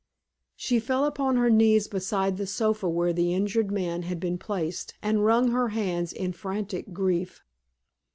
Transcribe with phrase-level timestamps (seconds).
[0.55, 4.95] She fell upon her knees beside the sofa where the injured man had been placed,
[5.03, 7.43] and wrung her hands in frantic grief.